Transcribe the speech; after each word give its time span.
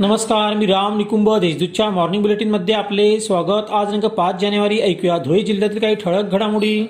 नमस्कार 0.00 0.54
मी 0.54 0.66
राम 0.66 0.96
निकुंभ 0.96 1.28
देशदूतच्या 1.38 1.88
मॉर्निंग 1.90 2.22
बुलेटिनमध्ये 2.22 2.74
आपले 2.74 3.20
स्वागत. 3.20 3.70
आज 3.70 3.86
दिनांक 3.86 4.04
पाच 4.04 4.40
जानेवारी 4.40 4.78
ऐकूया. 4.80 5.16
धुळे 5.18 5.40
जिल्ह्यातील 5.42 5.78
काही 5.78 5.94
ठळक 5.94 6.24
घडामोडी. 6.24 6.86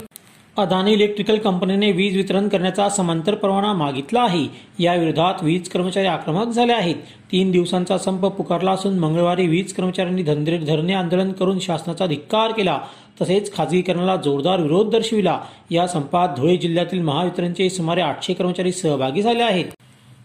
अदानी 0.59 0.93
इलेक्ट्रिकल 0.93 1.39
कंपनीने 1.39 1.93
वीज 1.93 2.17
वितरण 2.17 2.49
करण्याचा 2.49 2.89
समांतर 2.89 3.35
परवाना 3.35 3.73
मागितला 3.73 4.21
आहे. 4.21 4.45
या 4.79 4.95
विरोधात 4.95 5.43
वीज 5.43 5.69
कर्मचारी 5.69 6.07
आक्रमक 6.07 6.49
झाले 6.49 6.73
आहेत. 6.73 6.95
तीन 7.33 7.51
दिवसांचा 7.51 7.99
संप 7.99 8.27
पुकारला 8.27 8.71
असून 8.71 8.99
मंगळवारी 8.99 9.47
वीज 9.47 9.73
कर्मचाऱ्यांनी 9.73 10.23
धंदे 10.23 10.59
धरणे 10.59 10.93
आंदोलन 10.93 11.33
करून 11.33 11.59
शासनाचा 11.59 12.07
धिक्कार 12.07 12.53
केला. 12.53 12.79
तसेच 13.23 13.57
खाजगीकरणाला 13.57 14.17
जोरदार 14.17 14.61
विरोध 14.61 14.91
दर्शविला. 14.91 15.41
या 15.71 15.87
संपात 15.87 16.29
धुळे 16.37 16.57
जिल्ह्यातील 16.57 17.03
महावितरणचे 17.03 17.71
सुमारे 17.71 18.01
आठशे 18.01 18.35
कर्मचारी 18.35 18.73
सहभागी 18.73 19.23
झाले 19.23 19.43
आहेत. 19.43 19.65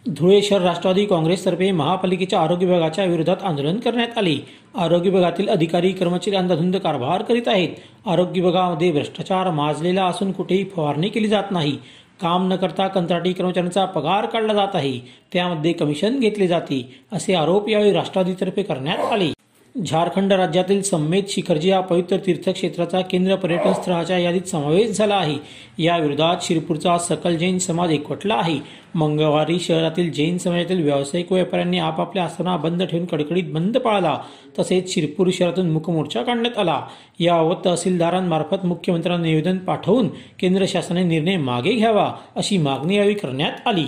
धुळे 0.05 0.41
शहर 0.41 0.61
राष्ट्रवादी 0.61 1.05
काँग्रेसतर्फे 1.05 1.71
महापालिकेच्या 1.71 2.39
आरोग्य 2.39 2.65
विभागाच्या 2.65 3.03
विरोधात 3.05 3.43
आंदोलन 3.43 3.77
करण्यात 3.77 4.17
आले. 4.17 4.35
आरोग्य 4.75 5.09
विभागातील 5.09 5.49
अधिकारी 5.49 5.91
कर्मचारी 5.91 6.35
अंधाधुंद 6.35 6.75
कारभार 6.75 7.21
करीत 7.21 7.47
आहेत. 7.47 7.69
आरोग्य 8.05 8.41
विभागामध्ये 8.41 8.91
भ्रष्टाचार 8.91 9.49
माजलेला 9.51 10.05
असून 10.05 10.31
कुठेही 10.31 10.65
फवारणी 10.65 11.09
केली 11.09 11.27
जात 11.27 11.51
नाही. 11.51 11.77
काम 12.21 12.47
न 12.47 12.55
करता 12.55 12.87
कंत्राटी 12.87 13.33
कर्मचाऱ्यांचा 13.33 13.85
पगार 13.85 14.25
काढला 14.25 14.53
जात 14.53 14.75
आहे. 14.75 14.99
त्यामध्ये 15.33 15.73
कमिशन 15.73 16.19
घेतले 16.19 16.47
जाते 16.47 16.81
असे 17.11 17.33
आरोप 17.33 17.69
यावेळी 17.69 17.91
राष्ट्रवादीतर्फे 17.91 18.63
करण्यात 18.63 19.11
आले. 19.11 19.31
झारखंड 19.75 20.33
राज्यातील 20.33 20.81
संमेत 20.81 21.23
शिखरजी 21.29 21.69
या 21.69 21.79
पवित्र 21.81 22.17
तीर्थक्षेत्राचा 22.17 23.01
केंद्र 23.01 23.35
पर्यटन 23.35 23.73
स्थळाच्या 23.73 24.17
यादीत 24.17 24.41
समावेश 24.41 24.97
झाला 24.97 25.15
आहे. 25.15 25.35
या 25.83 25.97
विरोधात 25.97 26.35
शिरपूरचा 26.41 26.97
सकल 26.97 27.35
जैन 27.35 27.57
समाज 27.57 27.91
एकवटला 27.91 28.33
आहे. 28.33 28.59
मंगळवारी 28.95 29.59
शहरातील 29.59 30.11
जैन 30.11 30.37
समाजातील 30.37 30.83
व्यावसायिक 30.83 31.31
व्यापाऱ्यांनी 31.31 31.79
आपापल्या 31.79 32.23
आसना 32.23 32.57
बंद 32.57 32.83
ठेवून 32.83 33.05
कडकडीत 33.05 33.43
बंद 33.43 33.77
पाळला. 33.77 34.17
तसेच 34.59 34.93
शिरपूर 34.93 35.29
शहरातून 35.33 35.71
मुकमोर्चा 35.71 36.23
काढण्यात 36.23 36.57
आला. 36.57 36.81
याबाबत 37.19 37.65
तहसीलदारांमार्फत 37.65 38.65
मुख्यमंत्र्यांना 38.65 39.25
निवेदन 39.25 39.57
पाठवून 39.57 40.07
केंद्र 40.39 40.65
शासनाने 40.67 41.07
निर्णय 41.07 41.37
मागे 41.37 41.73
घ्यावा 41.73 42.13
अशी 42.35 42.57
मागणी 42.57 42.95
यावेळी 42.95 43.13
करण्यात 43.13 43.67
आली. 43.67 43.85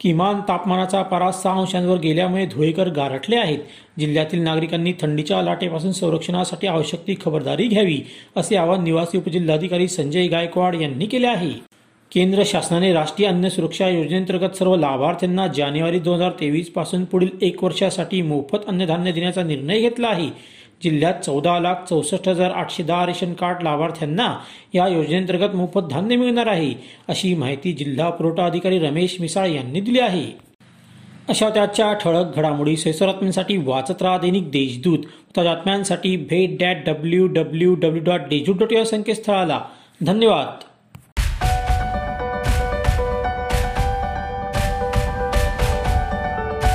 किमान 0.00 0.40
तापमानाचा 0.48 1.02
पारा 1.02 1.30
सहा 1.32 1.58
अंशांवर 1.58 1.98
गेल्यामुळे 1.98 2.46
धुळेकर 2.46 2.88
गारठले 2.88 3.36
आहेत. 3.36 3.58
जिल्ह्यातील 3.98 4.40
नागरिकांनी 4.40 4.92
थंडीच्या 5.00 5.42
लाटेपासून 5.42 5.92
संरक्षणासाठी 5.92 6.66
आवश्यक 6.66 7.06
ती 7.06 7.14
खबरदारी 7.24 7.66
घ्यावी 7.66 8.00
असे 8.36 8.56
आवाहन 8.56 8.84
निवासी 8.84 9.18
उपजिल्हाधिकारी 9.18 9.88
संजय 9.88 10.26
गायकवाड 10.26 10.74
यांनी 10.74 11.06
केले 11.06 11.26
आहे. 11.26 11.50
केंद्र 12.12 12.42
शासनाने 12.46 12.92
राष्ट्रीय 12.92 13.28
अन्न 13.28 13.48
सुरक्षा 13.48 13.88
योजनेअंतर्गत 13.88 14.56
सर्व 14.56 14.76
लाभार्थ्यांना 14.76 15.46
जानेवारी 15.46 15.98
दोन 15.98 16.14
हजार 16.14 16.30
तेवीसपासून 16.30 17.04
पुढील 17.04 17.28
एक 17.42 17.64
वर्षासाठी 17.64 18.22
मोफत 18.22 18.68
अन्नधान्य 18.68 19.12
देण्याचा 19.12 19.42
निर्णय 19.42 19.80
घेतला 19.80 20.08
आहे. 20.08 20.28
जिल्ह्यात 20.82 21.14
चौदा 21.14 21.58
लाख 21.60 21.74
चौसष्ट 21.88 22.28
हजार 22.28 22.50
आठशे 22.50 22.82
दहा 22.82 23.06
रेशन 23.06 23.32
कार्ड 23.32 23.62
लाभार्थ्यांना 23.62 24.38
या 24.74 24.88
योजनेअंतर्गत 24.88 25.54
मोफत 25.54 25.80
धान्य 25.90 26.16
मिळणार 26.16 26.46
आहे 26.46 26.74
अशी 27.08 27.34
माहिती 27.34 27.72
जिल्हा 27.72 28.10
पुरवठा 28.10 28.44
अधिकारी 28.44 28.78
रमेश 28.78 29.16
मिसाळ 29.20 29.48
यांनी 29.48 29.80
दिली 29.80 30.00
आहे. 30.00 30.46
अशा 31.28 31.48
त्याच्या 31.48 31.92
ठळक 31.92 32.36
घडामोडी 32.36 32.76
सैसरात्म्यांसाठी 32.76 33.56
वाचत 33.56 34.02
राहा 34.02 34.18
दैनिक 34.18 34.50
देशदूत. 34.50 34.98
बातम्यांसाठी 35.36 36.16
भेट 36.16 36.56
that 36.60 36.76
W 36.86 37.26
W 37.26 37.74
W 37.74 38.02
dot 38.02 38.20
Deshdoot 38.20 38.56
dot 38.56 38.72
या 38.72 38.84
संकेतस्थळाला. 38.84 39.60
धन्यवाद. 40.02 40.64